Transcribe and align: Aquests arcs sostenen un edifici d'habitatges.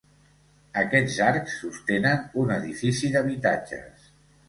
Aquests 0.83 1.19
arcs 1.27 1.59
sostenen 1.65 2.25
un 2.47 2.57
edifici 2.59 3.15
d'habitatges. 3.19 4.15